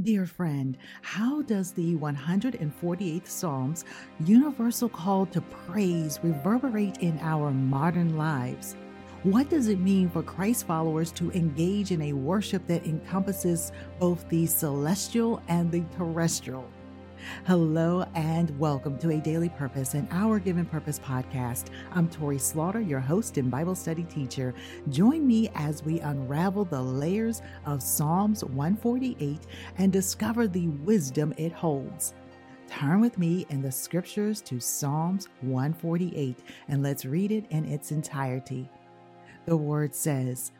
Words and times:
Dear 0.00 0.24
friend, 0.24 0.78
how 1.02 1.42
does 1.42 1.72
the 1.72 1.96
148th 1.96 3.26
Psalm's 3.26 3.84
universal 4.24 4.88
call 4.88 5.26
to 5.26 5.42
praise 5.42 6.18
reverberate 6.22 6.96
in 7.02 7.18
our 7.20 7.50
modern 7.50 8.16
lives? 8.16 8.74
What 9.22 9.50
does 9.50 9.68
it 9.68 9.80
mean 9.80 10.08
for 10.08 10.22
Christ 10.22 10.66
followers 10.66 11.12
to 11.12 11.30
engage 11.32 11.90
in 11.90 12.00
a 12.00 12.14
worship 12.14 12.66
that 12.68 12.86
encompasses 12.86 13.70
both 14.00 14.26
the 14.30 14.46
celestial 14.46 15.42
and 15.48 15.70
the 15.70 15.84
terrestrial? 15.94 16.66
Hello 17.46 18.04
and 18.14 18.58
welcome 18.58 18.98
to 18.98 19.10
A 19.10 19.20
Daily 19.20 19.48
Purpose 19.48 19.94
and 19.94 20.08
Our 20.10 20.38
Given 20.38 20.66
Purpose 20.66 20.98
podcast. 20.98 21.66
I'm 21.92 22.08
Torrie 22.08 22.40
Slaughter, 22.40 22.80
your 22.80 23.00
host 23.00 23.38
and 23.38 23.50
Bible 23.50 23.74
study 23.74 24.04
teacher. 24.04 24.54
Join 24.88 25.26
me 25.26 25.48
as 25.54 25.84
we 25.84 26.00
unravel 26.00 26.64
the 26.64 26.80
layers 26.80 27.42
of 27.64 27.82
Psalms 27.82 28.44
148 28.44 29.40
and 29.78 29.92
discover 29.92 30.48
the 30.48 30.68
wisdom 30.68 31.32
it 31.36 31.52
holds. 31.52 32.14
Turn 32.68 33.00
with 33.00 33.18
me 33.18 33.46
in 33.50 33.62
the 33.62 33.72
scriptures 33.72 34.40
to 34.42 34.58
Psalms 34.58 35.28
148 35.42 36.38
and 36.68 36.82
let's 36.82 37.04
read 37.04 37.30
it 37.30 37.44
in 37.50 37.64
its 37.66 37.92
entirety. 37.92 38.68
The 39.46 39.56
word 39.56 39.94
says, 39.94 40.52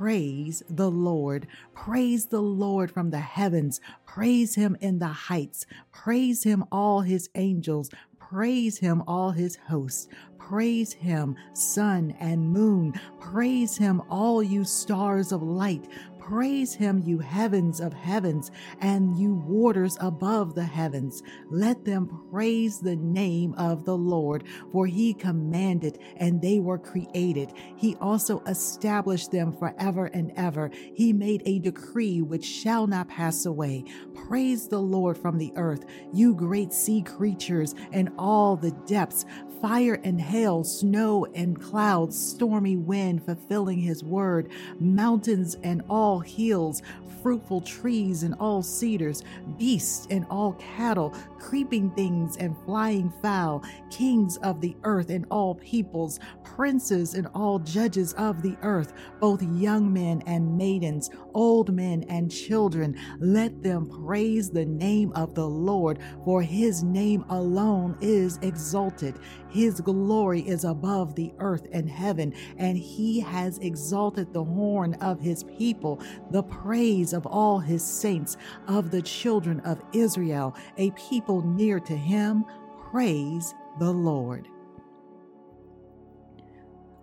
Praise 0.00 0.62
the 0.70 0.90
Lord. 0.90 1.46
Praise 1.74 2.24
the 2.24 2.40
Lord 2.40 2.90
from 2.90 3.10
the 3.10 3.20
heavens. 3.20 3.82
Praise 4.06 4.54
him 4.54 4.74
in 4.80 4.98
the 4.98 5.08
heights. 5.08 5.66
Praise 5.92 6.42
him, 6.42 6.64
all 6.72 7.02
his 7.02 7.28
angels. 7.34 7.90
Praise 8.18 8.78
him, 8.78 9.02
all 9.06 9.30
his 9.30 9.56
hosts. 9.56 10.08
Praise 10.38 10.94
him, 10.94 11.36
sun 11.52 12.16
and 12.18 12.50
moon. 12.50 12.94
Praise 13.20 13.76
him, 13.76 14.00
all 14.08 14.42
you 14.42 14.64
stars 14.64 15.32
of 15.32 15.42
light. 15.42 15.84
Praise 16.30 16.74
him, 16.74 17.02
you 17.04 17.18
heavens 17.18 17.80
of 17.80 17.92
heavens, 17.92 18.52
and 18.80 19.18
you 19.18 19.34
waters 19.34 19.98
above 20.00 20.54
the 20.54 20.62
heavens. 20.62 21.24
Let 21.50 21.84
them 21.84 22.24
praise 22.30 22.78
the 22.78 22.94
name 22.94 23.52
of 23.54 23.84
the 23.84 23.96
Lord, 23.96 24.44
for 24.70 24.86
he 24.86 25.12
commanded, 25.12 25.98
and 26.18 26.40
they 26.40 26.60
were 26.60 26.78
created. 26.78 27.52
He 27.74 27.96
also 27.96 28.44
established 28.46 29.32
them 29.32 29.52
forever 29.52 30.06
and 30.06 30.32
ever. 30.36 30.70
He 30.94 31.12
made 31.12 31.42
a 31.46 31.58
decree 31.58 32.22
which 32.22 32.44
shall 32.44 32.86
not 32.86 33.08
pass 33.08 33.44
away. 33.44 33.82
Praise 34.14 34.68
the 34.68 34.78
Lord 34.78 35.18
from 35.18 35.36
the 35.36 35.52
earth, 35.56 35.84
you 36.12 36.32
great 36.32 36.72
sea 36.72 37.02
creatures 37.02 37.74
and 37.90 38.08
all 38.16 38.54
the 38.54 38.70
depths, 38.70 39.24
fire 39.60 40.00
and 40.04 40.20
hail, 40.20 40.62
snow 40.62 41.26
and 41.34 41.60
clouds, 41.60 42.16
stormy 42.16 42.76
wind, 42.76 43.24
fulfilling 43.24 43.78
his 43.78 44.04
word, 44.04 44.48
mountains 44.78 45.56
and 45.64 45.82
all 45.90 46.19
hills, 46.20 46.82
fruitful 47.22 47.60
trees 47.60 48.22
and 48.22 48.34
all 48.40 48.62
cedars, 48.62 49.22
beasts 49.58 50.06
and 50.10 50.24
all 50.30 50.54
cattle, 50.54 51.14
creeping 51.38 51.90
things 51.90 52.36
and 52.36 52.56
flying 52.64 53.12
fowl, 53.22 53.62
kings 53.90 54.36
of 54.38 54.60
the 54.60 54.76
earth 54.84 55.10
and 55.10 55.26
all 55.30 55.54
peoples, 55.54 56.18
princes 56.44 57.14
and 57.14 57.26
all 57.34 57.58
judges 57.58 58.12
of 58.14 58.42
the 58.42 58.56
earth, 58.62 58.92
both 59.20 59.42
young 59.42 59.92
men 59.92 60.22
and 60.26 60.56
maidens, 60.56 61.10
old 61.34 61.72
men 61.72 62.04
and 62.08 62.30
children. 62.30 62.98
Let 63.18 63.62
them 63.62 63.88
praise 64.04 64.50
the 64.50 64.64
name 64.64 65.12
of 65.12 65.34
the 65.34 65.46
Lord, 65.46 65.98
for 66.24 66.42
his 66.42 66.82
name 66.82 67.24
alone 67.28 67.96
is 68.00 68.38
exalted. 68.42 69.14
His 69.50 69.80
glory 69.80 70.42
is 70.42 70.64
above 70.64 71.14
the 71.14 71.32
earth 71.38 71.66
and 71.72 71.88
heaven, 71.90 72.32
and 72.56 72.78
he 72.78 73.20
has 73.20 73.58
exalted 73.58 74.32
the 74.32 74.44
horn 74.44 74.94
of 74.94 75.20
his 75.20 75.44
people, 75.44 76.00
the 76.30 76.42
praise 76.42 77.12
of 77.12 77.26
all 77.26 77.58
his 77.58 77.82
saints, 77.84 78.36
of 78.68 78.90
the 78.90 79.02
children 79.02 79.60
of 79.60 79.82
Israel, 79.92 80.54
a 80.76 80.90
people 80.92 81.42
near 81.42 81.80
to 81.80 81.96
him. 81.96 82.44
Praise 82.90 83.54
the 83.78 83.90
Lord. 83.90 84.48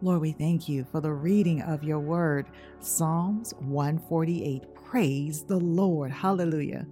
Lord, 0.01 0.21
we 0.21 0.31
thank 0.31 0.69
you 0.69 0.85
for 0.91 1.01
the 1.01 1.11
reading 1.11 1.61
of 1.61 1.83
your 1.83 1.99
word, 1.99 2.47
Psalms 2.79 3.53
148. 3.59 4.75
Praise 4.75 5.43
the 5.43 5.57
Lord. 5.57 6.11
Hallelujah. 6.11 6.85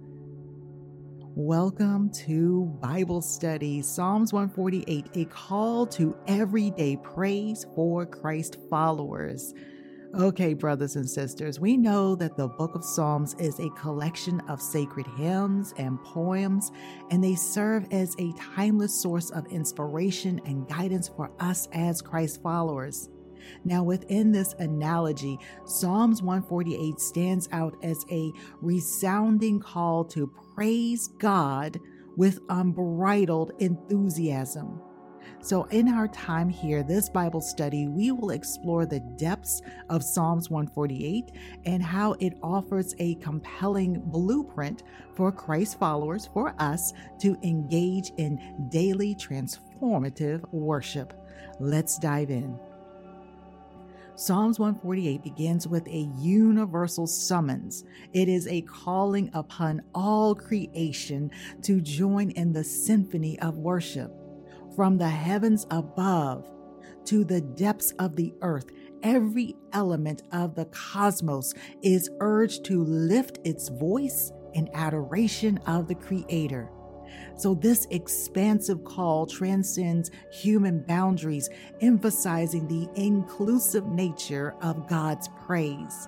Welcome 1.38 2.08
to 2.24 2.64
Bible 2.80 3.20
study, 3.20 3.82
Psalms 3.82 4.32
148, 4.32 5.06
a 5.14 5.24
call 5.26 5.86
to 5.88 6.16
everyday 6.26 6.96
praise 6.96 7.66
for 7.74 8.06
Christ 8.06 8.56
followers. 8.70 9.52
Okay, 10.14 10.54
brothers 10.54 10.96
and 10.96 11.08
sisters, 11.08 11.60
we 11.60 11.76
know 11.76 12.14
that 12.14 12.36
the 12.36 12.48
book 12.48 12.74
of 12.74 12.84
Psalms 12.84 13.34
is 13.38 13.58
a 13.58 13.68
collection 13.70 14.40
of 14.48 14.62
sacred 14.62 15.06
hymns 15.18 15.74
and 15.76 16.02
poems, 16.02 16.70
and 17.10 17.22
they 17.22 17.34
serve 17.34 17.86
as 17.90 18.14
a 18.18 18.32
timeless 18.32 18.94
source 18.94 19.30
of 19.30 19.46
inspiration 19.48 20.40
and 20.46 20.68
guidance 20.68 21.08
for 21.08 21.32
us 21.40 21.68
as 21.72 22.00
Christ 22.00 22.40
followers. 22.40 23.10
Now, 23.64 23.82
within 23.82 24.32
this 24.32 24.54
analogy, 24.54 25.38
Psalms 25.66 26.22
148 26.22 26.98
stands 27.00 27.48
out 27.52 27.76
as 27.82 28.04
a 28.10 28.32
resounding 28.62 29.60
call 29.60 30.04
to 30.06 30.32
praise 30.54 31.08
God 31.18 31.78
with 32.16 32.38
unbridled 32.48 33.52
enthusiasm. 33.58 34.80
So, 35.40 35.64
in 35.64 35.88
our 35.88 36.08
time 36.08 36.48
here, 36.48 36.82
this 36.82 37.08
Bible 37.08 37.40
study, 37.40 37.86
we 37.86 38.10
will 38.10 38.30
explore 38.30 38.86
the 38.86 39.00
depths 39.00 39.62
of 39.88 40.02
Psalms 40.02 40.50
148 40.50 41.32
and 41.64 41.82
how 41.82 42.16
it 42.18 42.36
offers 42.42 42.94
a 42.98 43.14
compelling 43.16 44.00
blueprint 44.06 44.82
for 45.14 45.30
Christ 45.30 45.78
followers, 45.78 46.28
for 46.32 46.54
us 46.58 46.92
to 47.20 47.36
engage 47.42 48.12
in 48.16 48.68
daily 48.70 49.14
transformative 49.14 50.42
worship. 50.52 51.12
Let's 51.60 51.98
dive 51.98 52.30
in. 52.30 52.58
Psalms 54.18 54.58
148 54.58 55.22
begins 55.22 55.68
with 55.68 55.86
a 55.88 56.08
universal 56.18 57.06
summons. 57.06 57.84
It 58.14 58.30
is 58.30 58.46
a 58.48 58.62
calling 58.62 59.28
upon 59.34 59.82
all 59.94 60.34
creation 60.34 61.30
to 61.62 61.82
join 61.82 62.30
in 62.30 62.54
the 62.54 62.64
symphony 62.64 63.38
of 63.40 63.58
worship. 63.58 64.25
From 64.76 64.98
the 64.98 65.08
heavens 65.08 65.66
above 65.70 66.46
to 67.06 67.24
the 67.24 67.40
depths 67.40 67.92
of 67.98 68.14
the 68.14 68.34
earth, 68.42 68.66
every 69.02 69.56
element 69.72 70.22
of 70.32 70.54
the 70.54 70.66
cosmos 70.66 71.54
is 71.82 72.10
urged 72.20 72.66
to 72.66 72.84
lift 72.84 73.38
its 73.42 73.70
voice 73.70 74.32
in 74.52 74.68
adoration 74.74 75.56
of 75.66 75.88
the 75.88 75.94
Creator. 75.94 76.68
So, 77.38 77.54
this 77.54 77.86
expansive 77.90 78.84
call 78.84 79.26
transcends 79.26 80.10
human 80.30 80.80
boundaries, 80.82 81.48
emphasizing 81.80 82.68
the 82.68 82.86
inclusive 83.00 83.86
nature 83.86 84.54
of 84.60 84.86
God's 84.88 85.30
praise. 85.46 86.06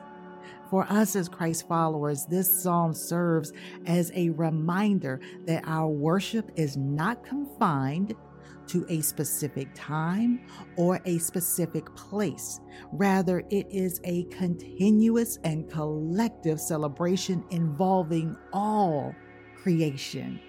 For 0.68 0.84
us 0.90 1.16
as 1.16 1.30
Christ 1.30 1.66
followers, 1.66 2.26
this 2.26 2.62
psalm 2.62 2.92
serves 2.92 3.54
as 3.86 4.12
a 4.14 4.28
reminder 4.30 5.20
that 5.46 5.64
our 5.66 5.88
worship 5.88 6.50
is 6.56 6.76
not 6.76 7.24
confined 7.24 8.14
to 8.68 8.84
a 8.88 9.00
specific 9.00 9.68
time 9.74 10.40
or 10.76 11.00
a 11.04 11.18
specific 11.18 11.94
place. 11.94 12.60
Rather, 12.92 13.40
it 13.50 13.66
is 13.70 14.00
a 14.04 14.24
continuous 14.24 15.38
and 15.44 15.70
collective 15.70 16.60
celebration 16.60 17.44
involving 17.50 18.36
all 18.52 19.14
creation. 19.62 20.40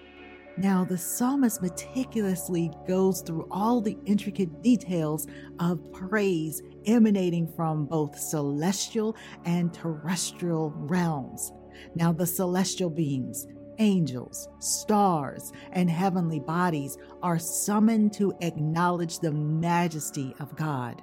Now, 0.56 0.84
the 0.84 0.98
psalmist 0.98 1.62
meticulously 1.62 2.70
goes 2.86 3.22
through 3.22 3.48
all 3.50 3.80
the 3.80 3.96
intricate 4.04 4.62
details 4.62 5.26
of 5.58 5.90
praise 5.92 6.62
emanating 6.86 7.46
from 7.46 7.86
both 7.86 8.18
celestial 8.18 9.16
and 9.46 9.72
terrestrial 9.72 10.72
realms. 10.76 11.52
Now, 11.94 12.12
the 12.12 12.26
celestial 12.26 12.90
beings, 12.90 13.46
angels, 13.80 14.48
stars, 14.60 15.52
and 15.72 15.90
heavenly 15.90 16.38
bodies 16.38 16.96
are 17.22 17.38
summoned 17.38 18.12
to 18.12 18.32
acknowledge 18.40 19.18
the 19.18 19.32
majesty 19.32 20.34
of 20.38 20.54
God 20.54 21.02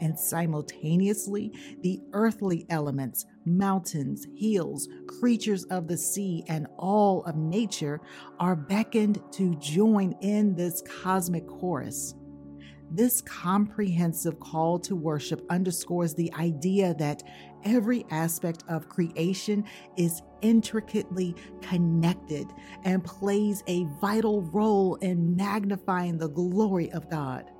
and 0.00 0.18
simultaneously 0.18 1.52
the 1.82 2.00
earthly 2.12 2.66
elements, 2.70 3.26
mountains, 3.44 4.26
hills, 4.36 4.88
creatures 5.20 5.64
of 5.64 5.86
the 5.88 5.96
sea, 5.96 6.44
and 6.48 6.66
all 6.76 7.24
of 7.24 7.36
nature 7.36 8.00
are 8.38 8.56
beckoned 8.56 9.20
to 9.32 9.54
join 9.56 10.12
in 10.20 10.54
this 10.54 10.82
cosmic 11.02 11.46
chorus. 11.46 12.14
This 12.90 13.20
comprehensive 13.22 14.38
call 14.38 14.78
to 14.80 14.94
worship 14.94 15.44
underscores 15.50 16.14
the 16.14 16.32
idea 16.34 16.94
that 16.94 17.22
every 17.64 18.06
aspect 18.10 18.62
of 18.68 18.88
creation 18.88 19.64
is 19.96 20.22
intricately 20.40 21.34
connected 21.62 22.46
and 22.84 23.04
plays 23.04 23.64
a 23.66 23.84
vital 24.00 24.42
role 24.42 24.94
in 24.96 25.34
magnifying 25.34 26.16
the 26.16 26.28
glory 26.28 26.90
of 26.92 27.10
God. 27.10 27.50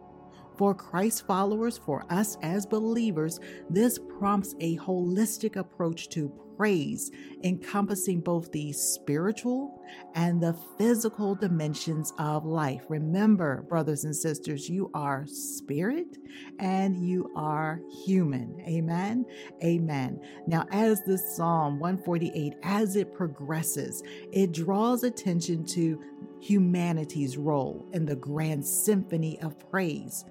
For 0.56 0.74
Christ 0.74 1.26
followers, 1.26 1.76
for 1.76 2.04
us 2.08 2.38
as 2.42 2.64
believers, 2.64 3.40
this 3.68 3.98
prompts 4.18 4.54
a 4.60 4.76
holistic 4.78 5.56
approach 5.56 6.08
to 6.10 6.32
praise, 6.56 7.10
encompassing 7.44 8.20
both 8.20 8.50
the 8.52 8.72
spiritual 8.72 9.82
and 10.14 10.42
the 10.42 10.56
physical 10.78 11.34
dimensions 11.34 12.12
of 12.18 12.44
life. 12.44 12.82
Remember, 12.88 13.62
brothers 13.68 14.04
and 14.04 14.14
sisters, 14.14 14.68
you 14.68 14.90
are 14.94 15.26
spirit 15.26 16.16
and 16.58 16.96
you 16.96 17.30
are 17.36 17.80
human. 18.04 18.60
Amen. 18.66 19.24
Amen. 19.62 20.20
Now, 20.46 20.66
as 20.70 21.02
this 21.04 21.36
Psalm 21.36 21.78
148, 21.78 22.54
as 22.62 22.96
it 22.96 23.14
progresses, 23.14 24.02
it 24.32 24.52
draws 24.52 25.04
attention 25.04 25.64
to 25.66 26.00
humanity's 26.40 27.36
role 27.36 27.86
in 27.92 28.06
the 28.06 28.16
grand 28.16 28.64
symphony 28.64 29.40
of 29.40 29.58
praise 29.70 30.24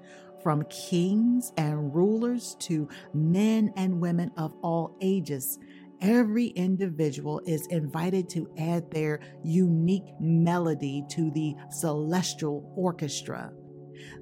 from 0.45 0.63
kings 0.65 1.51
and 1.57 1.93
rulers 1.95 2.55
to 2.59 2.87
men 3.15 3.73
and 3.75 3.99
women 3.99 4.31
of 4.37 4.53
all 4.61 4.95
ages. 5.01 5.57
Every 6.05 6.47
individual 6.49 7.41
is 7.47 7.65
invited 7.71 8.29
to 8.29 8.47
add 8.59 8.91
their 8.91 9.21
unique 9.43 10.13
melody 10.19 11.03
to 11.09 11.31
the 11.31 11.55
celestial 11.71 12.71
orchestra. 12.75 13.51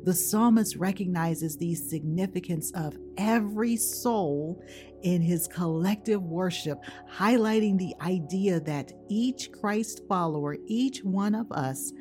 The 0.03 0.13
psalmist 0.13 0.77
recognizes 0.77 1.57
the 1.57 1.75
significance 1.75 2.71
of 2.71 2.97
every 3.17 3.75
soul 3.75 4.63
in 5.01 5.21
his 5.21 5.49
collective 5.49 6.23
worship, 6.23 6.79
highlighting 7.11 7.77
the 7.77 7.93
idea 7.99 8.61
that 8.61 8.93
each 9.09 9.51
Christ 9.51 10.03
follower, 10.07 10.55
each 10.65 11.03
one 11.03 11.35
of 11.35 11.51
us, 11.51 11.91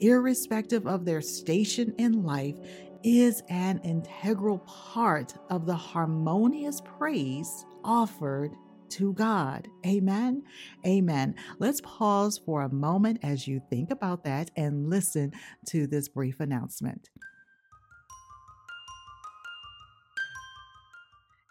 irrespective 0.00 0.86
of 0.86 1.06
their 1.06 1.22
station 1.22 1.94
in 1.96 2.24
life, 2.24 2.56
is 3.02 3.42
an 3.48 3.78
integral 3.84 4.58
part 4.58 5.32
of 5.48 5.64
the 5.64 5.76
harmonious 5.76 6.82
praise 6.98 7.64
offered 7.82 8.54
to 8.90 9.12
God. 9.12 9.68
Amen. 9.86 10.42
Amen. 10.86 11.34
Let's 11.58 11.80
pause 11.80 12.38
for 12.38 12.62
a 12.62 12.72
moment 12.72 13.20
as 13.22 13.46
you 13.46 13.60
think 13.70 13.90
about 13.90 14.24
that 14.24 14.50
and 14.56 14.88
listen 14.88 15.32
to 15.68 15.86
this 15.86 16.08
brief 16.08 16.40
announcement. 16.40 17.10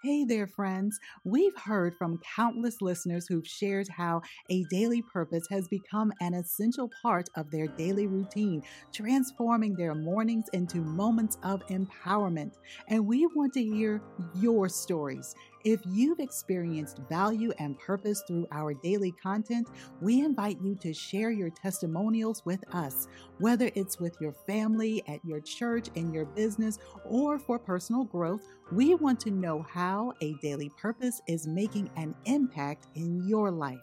Hey 0.02 0.24
there, 0.24 0.48
friends. 0.48 0.98
We've 1.26 1.58
heard 1.58 1.94
from 1.94 2.22
countless 2.34 2.82
listeners 2.82 3.28
who've 3.28 3.46
shared 3.46 3.90
how 3.90 4.22
a 4.50 4.64
daily 4.70 5.02
purpose 5.02 5.44
has 5.50 5.68
become 5.68 6.14
an 6.22 6.34
essential 6.34 6.90
part 7.02 7.28
of 7.36 7.52
their 7.52 7.68
daily 7.68 8.08
routine, 8.08 8.64
transforming 8.94 9.76
their 9.76 9.94
mornings 9.94 10.46
into 10.54 10.78
moments 10.78 11.38
of 11.44 11.68
empowerment. 11.68 12.54
And 12.88 13.06
we 13.08 13.26
want 13.36 13.52
to 13.56 13.62
hear 13.62 14.02
your 14.36 14.70
stories. 14.70 15.36
If 15.66 15.82
you've 15.86 16.22
experienced 16.22 17.00
value 17.10 17.52
and 17.60 17.78
purpose 17.78 18.24
through 18.26 18.48
our 18.52 18.74
daily 18.74 19.12
content, 19.12 19.68
we 20.00 20.22
invite 20.22 20.58
you 20.62 20.76
to 20.76 20.94
share 20.94 21.32
your 21.32 21.50
testimonials 21.50 22.46
with 22.46 22.64
us, 22.74 23.10
whether 23.40 23.70
it's 23.76 24.00
with 24.00 24.16
your 24.22 24.32
family, 24.32 25.04
at 25.08 25.24
your 25.26 25.42
church, 25.42 25.90
in 25.96 26.14
your 26.14 26.26
business, 26.26 26.80
or 27.04 27.38
for 27.38 27.60
personal 27.60 28.06
growth. 28.06 28.42
We 28.72 28.96
want 28.96 29.20
to 29.22 29.32
know 29.32 29.66
how 29.70 30.14
a 30.22 30.34
daily 30.36 30.72
purpose 30.78 31.22
is 31.28 31.46
making 31.46 31.90
an 31.98 32.16
impact 32.24 32.88
in 32.96 33.28
your 33.28 33.52
life. 33.52 33.82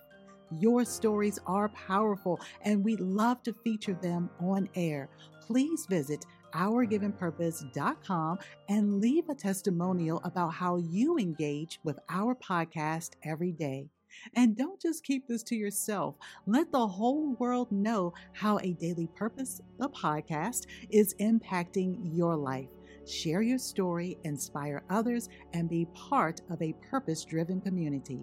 Your 0.59 0.85
stories 0.85 1.39
are 1.47 1.69
powerful, 1.71 2.41
and 2.63 2.83
we'd 2.85 3.01
love 3.01 3.43
to 3.43 3.53
feature 3.53 3.99
them 4.01 4.31
on 4.41 4.69
air. 4.77 5.11
Please 5.43 5.87
visit 5.91 6.25
ourgivenpurpose.com 6.57 8.39
and 8.69 9.01
leave 9.01 9.29
a 9.29 9.35
testimonial 9.35 10.21
about 10.25 10.55
how 10.55 10.77
you 10.77 11.19
engage 11.19 11.79
with 11.85 11.99
our 12.09 12.35
podcast 12.35 13.11
every 13.23 13.53
day. 13.53 13.89
And 14.35 14.57
don't 14.57 14.81
just 14.81 15.05
keep 15.05 15.29
this 15.29 15.43
to 15.45 15.57
yourself. 15.57 16.15
Let 16.47 16.73
the 16.73 16.87
whole 16.87 17.35
world 17.35 17.71
know 17.71 18.15
how 18.33 18.59
a 18.59 18.73
daily 18.73 19.09
purpose, 19.15 19.61
the 19.79 19.91
podcast, 19.91 20.67
is 20.91 21.15
impacting 21.21 21.99
your 22.17 22.37
life. 22.37 22.69
Share 23.07 23.43
your 23.43 23.59
story, 23.59 24.19
inspire 24.25 24.83
others, 24.91 25.29
and 25.53 25.69
be 25.69 25.87
part 25.95 26.41
of 26.51 26.61
a 26.61 26.75
purpose 26.91 27.25
driven 27.25 27.61
community. 27.61 28.21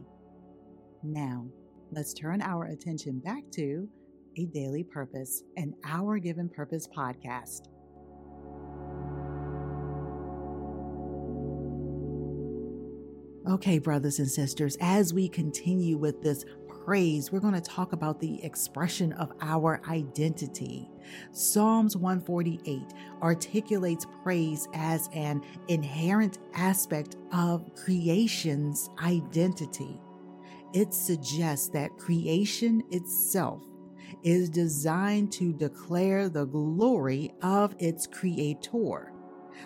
Now, 1.04 1.46
let's 1.92 2.14
turn 2.14 2.42
our 2.42 2.66
attention 2.66 3.20
back 3.20 3.44
to 3.52 3.88
a 4.38 4.46
daily 4.48 4.84
purpose, 4.84 5.44
an 5.58 5.74
Our 5.86 6.18
Given 6.18 6.50
Purpose 6.50 6.88
podcast. 6.88 7.73
Okay, 13.54 13.78
brothers 13.78 14.18
and 14.18 14.28
sisters, 14.28 14.80
as 14.82 15.14
we 15.14 15.30
continue 15.30 15.96
with 15.96 16.24
this 16.24 16.44
praise, 16.68 17.32
we're 17.32 17.40
going 17.40 17.54
to 17.54 17.62
talk 17.62 17.94
about 17.94 18.20
the 18.20 18.44
expression 18.44 19.14
of 19.14 19.32
our 19.42 19.80
identity. 19.88 20.90
Psalms 21.34 21.96
148 21.96 22.82
articulates 23.22 24.08
praise 24.24 24.68
as 24.74 25.08
an 25.14 25.44
inherent 25.68 26.40
aspect 26.56 27.18
of 27.32 27.76
creation's 27.76 28.90
identity. 29.04 30.02
It 30.74 30.92
suggests 30.92 31.70
that 31.70 31.96
creation 32.00 32.82
itself 32.90 33.62
is 34.24 34.50
designed 34.50 35.32
to 35.34 35.54
declare 35.54 36.28
the 36.28 36.46
glory 36.46 37.36
of 37.44 37.76
its 37.78 38.08
creator. 38.08 39.13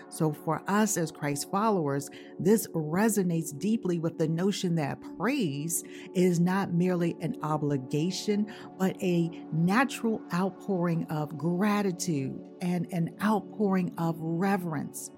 So, 0.10 0.32
for 0.32 0.62
us 0.68 0.98
as 0.98 1.12
Christ 1.12 1.50
followers, 1.52 2.10
this 2.40 2.68
resonates 2.68 3.58
deeply 3.58 4.00
with 4.00 4.18
the 4.18 4.28
notion 4.28 4.76
that 4.76 5.00
praise 5.18 5.84
is 6.14 6.40
not 6.40 6.74
merely 6.74 7.16
an 7.22 7.38
obligation, 7.44 8.48
but 8.78 9.02
a 9.02 9.30
natural 9.52 10.22
outpouring 10.34 11.06
of 11.06 11.38
gratitude 11.38 12.40
and 12.62 12.88
an 12.92 13.16
outpouring 13.22 13.94
of 13.98 14.16
reverence. 14.20 15.12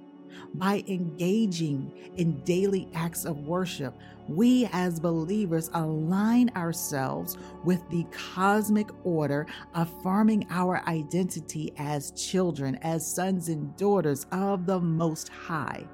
By 0.54 0.84
engaging 0.88 1.92
in 2.18 2.40
daily 2.42 2.88
acts 2.94 3.26
of 3.26 3.48
worship, 3.48 3.96
we 4.28 4.70
as 4.72 5.00
believers 5.00 5.70
align 5.74 6.52
ourselves 6.56 7.38
with 7.64 7.88
the 7.90 8.06
cosmic 8.12 8.90
order, 9.04 9.48
affirming 9.74 10.46
our 10.50 10.88
identity 10.88 11.74
as 11.78 12.12
children, 12.12 12.76
as 12.82 13.06
sons 13.06 13.50
and 13.50 13.76
daughters 13.78 14.26
of 14.32 14.66
the 14.66 14.80
Most 14.80 15.30
High. 15.30 15.86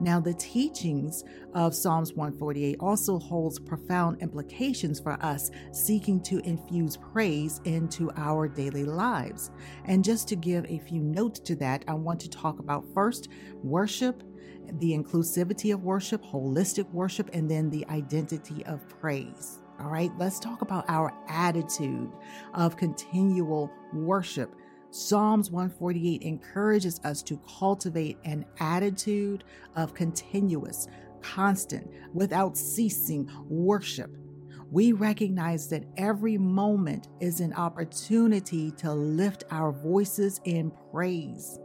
Now, 0.00 0.20
the 0.20 0.34
teachings 0.34 1.24
of 1.54 1.74
Psalms 1.74 2.12
148 2.12 2.76
also 2.80 3.18
holds 3.18 3.58
profound 3.58 4.20
implications 4.20 5.00
for 5.00 5.12
us 5.24 5.50
seeking 5.72 6.20
to 6.24 6.38
infuse 6.40 6.96
praise 6.96 7.60
into 7.64 8.10
our 8.16 8.46
daily 8.46 8.84
lives. 8.84 9.50
And 9.86 10.04
just 10.04 10.28
to 10.28 10.36
give 10.36 10.66
a 10.66 10.78
few 10.80 11.00
notes 11.00 11.40
to 11.40 11.56
that, 11.56 11.84
I 11.88 11.94
want 11.94 12.20
to 12.20 12.30
talk 12.30 12.58
about 12.58 12.84
first 12.92 13.28
worship, 13.62 14.22
the 14.80 14.92
inclusivity 14.92 15.72
of 15.72 15.82
worship, 15.82 16.22
holistic 16.22 16.90
worship, 16.90 17.30
and 17.32 17.50
then 17.50 17.70
the 17.70 17.86
identity 17.88 18.64
of 18.66 18.86
praise. 18.88 19.62
All 19.78 19.90
right, 19.90 20.10
let's 20.18 20.40
talk 20.40 20.62
about 20.62 20.84
our 20.88 21.12
attitude 21.28 22.10
of 22.54 22.76
continual 22.76 23.70
worship. 23.92 24.54
Psalms 24.96 25.50
148 25.50 26.22
encourages 26.22 27.02
us 27.04 27.22
to 27.22 27.38
cultivate 27.58 28.16
an 28.24 28.46
attitude 28.60 29.44
of 29.76 29.92
continuous, 29.92 30.88
constant, 31.20 31.90
without 32.14 32.56
ceasing 32.56 33.30
worship. 33.46 34.10
We 34.70 34.92
recognize 34.92 35.68
that 35.68 35.84
every 35.98 36.38
moment 36.38 37.08
is 37.20 37.40
an 37.40 37.52
opportunity 37.52 38.70
to 38.78 38.94
lift 38.94 39.44
our 39.50 39.70
voices 39.70 40.40
in 40.44 40.72
praise. 40.90 41.58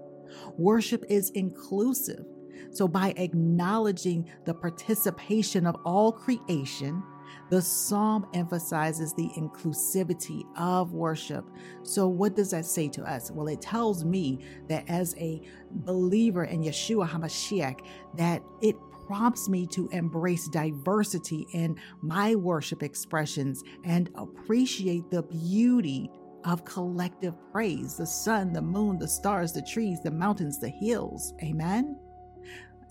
Worship 0.58 1.06
is 1.08 1.30
inclusive. 1.30 2.26
So, 2.72 2.86
by 2.86 3.14
acknowledging 3.16 4.30
the 4.44 4.54
participation 4.54 5.66
of 5.66 5.78
all 5.86 6.12
creation, 6.12 7.02
the 7.52 7.62
psalm 7.62 8.26
emphasizes 8.34 9.14
the 9.14 9.30
inclusivity 9.38 10.46
of 10.56 10.94
worship. 10.94 11.46
So, 11.84 12.08
what 12.08 12.34
does 12.34 12.52
that 12.52 12.66
say 12.66 12.88
to 12.88 13.04
us? 13.04 13.30
Well, 13.30 13.50
it 13.50 13.62
tells 13.62 14.06
me 14.06 14.40
that 14.70 14.90
as 14.90 15.14
a 15.18 15.42
believer 15.70 16.46
in 16.46 16.64
Yeshua 16.64 17.10
HaMashiach, 17.10 17.82
that 18.16 18.42
it 18.62 18.78
prompts 19.06 19.50
me 19.50 19.68
to 19.68 19.90
embrace 19.90 20.48
diversity 20.48 21.46
in 21.52 21.76
my 22.02 22.36
worship 22.36 22.84
expressions 22.84 23.62
and 23.84 24.10
appreciate 24.16 25.12
the 25.12 25.24
beauty 25.24 26.10
of 26.46 26.64
collective 26.64 27.36
praise 27.52 27.98
the 27.98 28.08
sun, 28.08 28.54
the 28.54 28.62
moon, 28.62 28.98
the 28.98 29.08
stars, 29.08 29.52
the 29.52 29.62
trees, 29.62 30.00
the 30.02 30.10
mountains, 30.10 30.58
the 30.58 30.70
hills. 30.70 31.34
Amen 31.44 31.98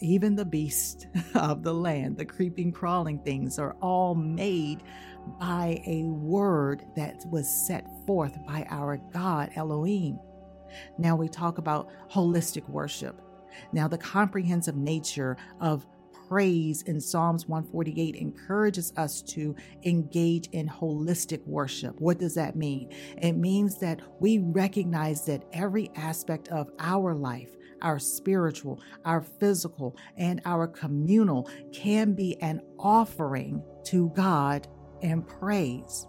even 0.01 0.37
the 0.37 0.45
beast 0.45 1.07
of 1.35 1.63
the 1.63 1.75
land, 1.75 2.17
the 2.17 2.25
creeping, 2.25 2.73
crawling 2.73 3.19
things, 3.21 3.59
are 3.59 3.77
all 3.81 4.15
made 4.15 4.83
by 5.39 5.81
a 5.87 6.05
word 6.05 6.85
that 6.97 7.25
was 7.31 7.49
set 7.67 7.87
forth 8.07 8.39
by 8.47 8.67
our 8.71 8.97
God 9.13 9.51
Elohim. 9.57 10.19
Now 10.99 11.17
we 11.17 11.29
talk 11.29 11.59
about 11.59 11.91
holistic 12.11 12.69
worship. 12.69 13.21
Now, 13.73 13.89
the 13.89 13.99
comprehensive 13.99 14.77
nature 14.77 15.37
of 15.61 15.87
praise 16.29 16.83
in 16.83 17.01
Psalms 17.01 17.49
148 17.49 18.15
encourages 18.15 18.93
us 18.97 19.21
to 19.23 19.55
engage 19.83 20.47
in 20.53 20.69
holistic 20.69 21.45
worship. 21.45 22.01
What 22.01 22.21
does 22.21 22.37
that 22.37 22.55
mean? 22.55 22.93
It 23.19 23.33
means 23.33 23.79
that 23.79 24.01
we 24.21 24.39
recognize 24.39 25.25
that 25.27 25.45
every 25.53 25.91
aspect 25.97 26.47
of 26.49 26.71
our 26.79 27.15
life, 27.15 27.51
our 27.83 27.99
spiritual, 27.99 28.81
our 29.05 29.21
physical, 29.21 29.97
and 30.17 30.41
our 30.45 30.67
communal 30.67 31.49
can 31.73 32.13
be 32.13 32.41
an 32.41 32.61
offering 32.79 33.63
to 33.85 34.11
God 34.11 34.67
in 35.03 35.23
praise. 35.23 36.07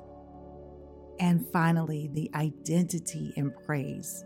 And 1.19 1.45
finally, 1.53 2.09
the 2.13 2.31
identity 2.35 3.33
in 3.35 3.51
praise. 3.51 4.25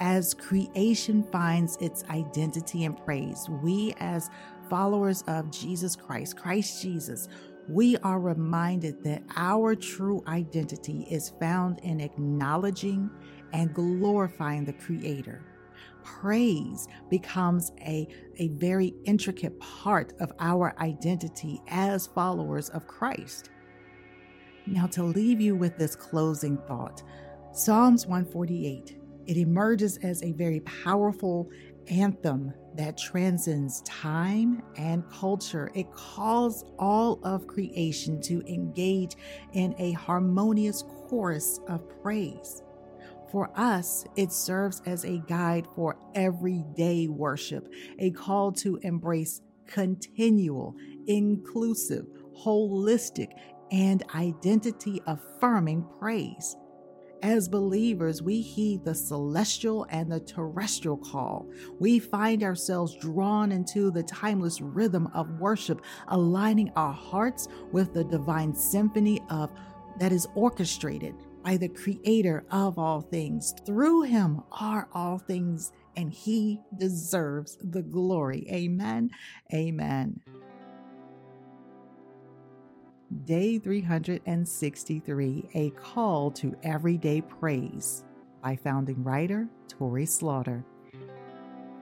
As 0.00 0.34
creation 0.34 1.24
finds 1.32 1.76
its 1.78 2.04
identity 2.04 2.84
in 2.84 2.94
praise, 2.94 3.48
we 3.62 3.94
as 3.98 4.30
followers 4.70 5.24
of 5.26 5.50
Jesus 5.50 5.96
Christ, 5.96 6.36
Christ 6.36 6.80
Jesus, 6.80 7.28
we 7.68 7.96
are 7.98 8.20
reminded 8.20 9.02
that 9.04 9.22
our 9.36 9.74
true 9.74 10.22
identity 10.26 11.06
is 11.10 11.32
found 11.40 11.80
in 11.82 12.00
acknowledging 12.00 13.10
and 13.52 13.74
glorifying 13.74 14.64
the 14.64 14.72
Creator. 14.72 15.44
Praise 16.20 16.88
becomes 17.10 17.70
a, 17.80 18.08
a 18.38 18.48
very 18.48 18.94
intricate 19.04 19.58
part 19.60 20.14
of 20.20 20.32
our 20.40 20.74
identity 20.80 21.60
as 21.68 22.06
followers 22.06 22.70
of 22.70 22.86
Christ. 22.86 23.50
Now, 24.66 24.86
to 24.88 25.04
leave 25.04 25.40
you 25.40 25.54
with 25.54 25.76
this 25.76 25.94
closing 25.94 26.56
thought, 26.66 27.02
Psalms 27.52 28.06
148, 28.06 28.96
it 29.26 29.36
emerges 29.36 29.98
as 29.98 30.22
a 30.22 30.32
very 30.32 30.60
powerful 30.60 31.50
anthem 31.88 32.52
that 32.74 32.96
transcends 32.96 33.82
time 33.82 34.62
and 34.76 35.08
culture. 35.10 35.70
It 35.74 35.92
calls 35.92 36.64
all 36.78 37.20
of 37.22 37.46
creation 37.46 38.20
to 38.22 38.42
engage 38.46 39.14
in 39.52 39.74
a 39.78 39.92
harmonious 39.92 40.82
chorus 40.82 41.60
of 41.68 41.88
praise. 42.02 42.62
For 43.30 43.50
us, 43.54 44.06
it 44.16 44.32
serves 44.32 44.80
as 44.86 45.04
a 45.04 45.18
guide 45.18 45.66
for 45.74 45.96
everyday 46.14 47.08
worship, 47.08 47.68
a 47.98 48.10
call 48.10 48.52
to 48.52 48.76
embrace 48.82 49.42
continual, 49.66 50.74
inclusive, 51.06 52.06
holistic, 52.42 53.28
and 53.70 54.02
identity 54.14 55.02
affirming 55.06 55.86
praise. 55.98 56.56
As 57.22 57.48
believers, 57.48 58.22
we 58.22 58.40
heed 58.40 58.84
the 58.84 58.94
celestial 58.94 59.86
and 59.90 60.10
the 60.10 60.20
terrestrial 60.20 60.96
call. 60.96 61.50
We 61.80 61.98
find 61.98 62.42
ourselves 62.44 62.96
drawn 62.96 63.50
into 63.50 63.90
the 63.90 64.04
timeless 64.04 64.60
rhythm 64.60 65.08
of 65.14 65.40
worship, 65.40 65.82
aligning 66.06 66.70
our 66.76 66.92
hearts 66.92 67.48
with 67.72 67.92
the 67.92 68.04
divine 68.04 68.54
symphony 68.54 69.20
of 69.28 69.50
that 69.98 70.12
is 70.12 70.28
orchestrated 70.36 71.14
by 71.42 71.56
the 71.56 71.68
creator 71.68 72.44
of 72.50 72.78
all 72.78 73.00
things. 73.00 73.54
Through 73.64 74.02
him 74.02 74.42
are 74.52 74.88
all 74.92 75.18
things, 75.18 75.72
and 75.96 76.12
he 76.12 76.60
deserves 76.76 77.58
the 77.62 77.82
glory. 77.82 78.46
Amen. 78.50 79.10
Amen. 79.52 80.20
Day 83.24 83.58
363 83.58 85.48
A 85.54 85.70
Call 85.70 86.30
to 86.32 86.54
Everyday 86.62 87.22
Praise 87.22 88.04
by 88.42 88.56
founding 88.56 89.02
writer 89.02 89.48
Torrie 89.68 90.06
Slaughter. 90.06 90.64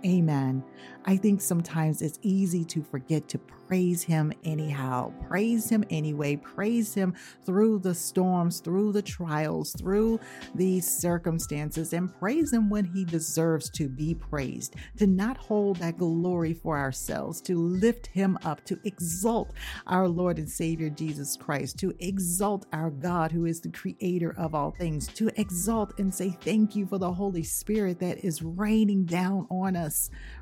Amen. 0.06 0.62
I 1.04 1.16
think 1.16 1.40
sometimes 1.40 2.00
it's 2.00 2.18
easy 2.22 2.64
to 2.66 2.82
forget 2.82 3.28
to 3.28 3.38
praise 3.38 4.02
Him 4.02 4.32
anyhow. 4.44 5.12
Praise 5.28 5.68
Him 5.68 5.84
anyway. 5.90 6.36
Praise 6.36 6.94
Him 6.94 7.14
through 7.44 7.80
the 7.80 7.94
storms, 7.94 8.60
through 8.60 8.92
the 8.92 9.02
trials, 9.02 9.72
through 9.72 10.20
these 10.54 10.88
circumstances, 10.88 11.92
and 11.92 12.14
praise 12.18 12.52
Him 12.52 12.70
when 12.70 12.84
He 12.84 13.04
deserves 13.04 13.70
to 13.70 13.88
be 13.88 14.14
praised. 14.14 14.76
To 14.98 15.06
not 15.06 15.36
hold 15.36 15.76
that 15.76 15.98
glory 15.98 16.54
for 16.54 16.78
ourselves, 16.78 17.40
to 17.42 17.56
lift 17.56 18.06
Him 18.06 18.38
up, 18.44 18.64
to 18.66 18.78
exalt 18.84 19.52
our 19.86 20.08
Lord 20.08 20.38
and 20.38 20.48
Savior 20.48 20.90
Jesus 20.90 21.36
Christ, 21.36 21.78
to 21.78 21.94
exalt 21.98 22.66
our 22.72 22.90
God 22.90 23.32
who 23.32 23.46
is 23.46 23.60
the 23.60 23.70
creator 23.70 24.34
of 24.38 24.54
all 24.54 24.72
things, 24.72 25.08
to 25.08 25.30
exalt 25.40 25.98
and 25.98 26.14
say 26.14 26.36
thank 26.42 26.76
you 26.76 26.86
for 26.86 26.98
the 26.98 27.12
Holy 27.12 27.42
Spirit 27.42 27.98
that 28.00 28.24
is 28.24 28.42
raining 28.42 29.04
down 29.04 29.46
on 29.50 29.76
us, 29.76 29.95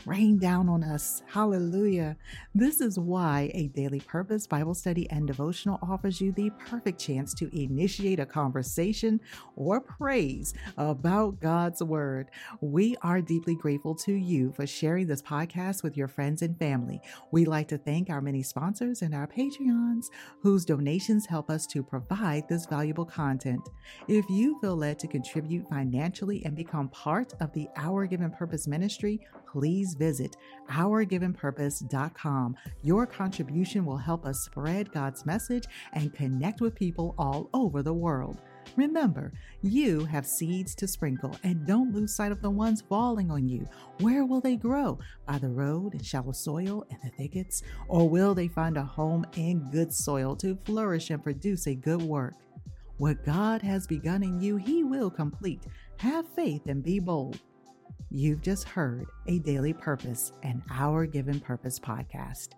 rain 0.06 0.38
down 0.38 0.68
on 0.68 0.84
us. 0.84 1.23
Hallelujah. 1.26 2.16
This 2.54 2.80
is 2.80 2.99
why 2.99 3.50
a 3.54 3.68
daily 3.68 4.00
purpose 4.00 4.46
Bible 4.46 4.75
study 4.75 5.08
and 5.11 5.26
devotional 5.26 5.78
offers 5.82 6.20
you 6.20 6.32
the 6.32 6.50
perfect 6.68 7.00
chance 7.00 7.32
to 7.34 7.49
initiate 7.58 8.20
a 8.20 8.26
conversation 8.26 9.20
or 9.56 9.80
praise 9.80 10.54
about 10.76 11.40
God's 11.40 11.82
Word. 11.82 12.30
We 12.61 12.96
are 13.02 13.20
deeply 13.20 13.54
grateful 13.54 13.94
to 13.96 14.12
you 14.12 14.52
for 14.52 14.66
sharing 14.66 15.06
this 15.06 15.23
podcast 15.23 15.82
with 15.82 15.96
your 15.96 16.08
friends 16.08 16.42
and 16.42 16.58
family. 16.58 17.00
We'd 17.30 17.49
like 17.49 17.68
to 17.68 17.78
thank 17.78 18.11
our 18.11 18.20
many 18.20 18.42
sponsors 18.42 19.02
and 19.02 19.14
our 19.14 19.26
Patreons 19.26 20.06
whose 20.40 20.64
donations 20.64 21.26
help 21.26 21.50
us 21.50 21.66
to 21.68 21.82
provide 21.82 22.49
this 22.49 22.66
valuable 22.66 23.04
content. 23.04 23.68
If 24.08 24.28
you 24.28 24.58
feel 24.61 24.76
led 24.76 24.99
to 25.00 25.08
contribute 25.08 25.68
financially 25.68 26.44
and 26.44 26.54
become 26.54 26.88
part 26.88 27.32
of 27.40 27.52
the 27.52 27.68
Our 27.76 28.06
Given 28.06 28.30
Purpose 28.30 28.66
ministry, 28.66 29.20
please 29.54 29.94
visit 29.94 30.37
ourgivenpurpose.com. 30.68 32.56
Your 32.82 33.06
contribution 33.06 33.87
will 33.87 33.96
help 33.96 34.26
us 34.26 34.40
spread 34.40 34.90
God's 34.90 35.25
message 35.25 35.66
and 35.92 36.12
connect 36.12 36.61
with 36.61 36.75
people 36.75 37.14
all 37.18 37.49
over 37.54 37.80
the 37.80 37.94
world. 37.94 38.40
Remember, 38.75 39.32
you 39.62 40.04
have 40.06 40.26
seeds 40.26 40.75
to 40.75 40.88
sprinkle 40.88 41.37
and 41.44 41.64
don't 41.64 41.94
lose 41.94 42.16
sight 42.16 42.32
of 42.32 42.42
the 42.42 42.50
ones 42.50 42.82
falling 42.88 43.30
on 43.30 43.49
you. 43.49 43.64
Where 44.00 44.25
will 44.25 44.40
they 44.40 44.56
grow? 44.56 44.99
By 45.25 45.38
the 45.38 45.50
road, 45.50 45.94
in 45.94 46.02
shallow 46.02 46.32
soil, 46.32 46.84
in 46.90 46.96
the 47.04 47.11
thickets? 47.11 47.62
Or 47.87 48.08
will 48.08 48.34
they 48.34 48.49
find 48.49 48.76
a 48.76 48.82
home 48.82 49.25
in 49.37 49.70
good 49.70 49.92
soil 49.92 50.34
to 50.37 50.58
flourish 50.64 51.11
and 51.11 51.23
produce 51.23 51.68
a 51.68 51.76
good 51.76 52.02
work? 52.02 52.34
What 52.96 53.25
God 53.25 53.62
has 53.62 53.87
begun 53.87 54.25
in 54.25 54.40
you, 54.40 54.56
He 54.56 54.82
will 54.82 55.11
complete. 55.11 55.62
Have 55.99 56.26
faith 56.26 56.66
and 56.66 56.82
be 56.82 56.99
bold. 56.99 57.40
You've 58.16 58.42
just 58.42 58.68
heard 58.68 59.09
a 59.26 59.40
daily 59.40 59.73
purpose 59.73 60.30
and 60.44 60.62
our 60.71 61.04
given 61.04 61.40
purpose 61.40 61.80
podcast. 61.80 62.50